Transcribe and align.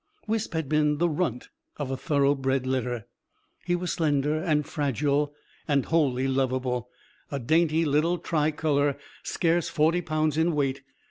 Wisp 0.25 0.55
had 0.55 0.67
been 0.67 0.97
the 0.97 1.07
runt 1.07 1.49
of 1.77 1.91
a 1.91 1.95
thoroughbred 1.95 2.65
litter. 2.65 3.05
He 3.67 3.75
was 3.75 3.93
slender 3.93 4.35
and 4.41 4.65
fragile 4.65 5.31
and 5.67 5.85
wholly 5.85 6.27
lovable; 6.27 6.89
a 7.29 7.37
dainty 7.37 7.85
little 7.85 8.17
tricolour, 8.17 8.97
scarce 9.21 9.69
forty 9.69 10.01
pounds 10.01 10.39
in 10.39 10.55
weight. 10.55 10.81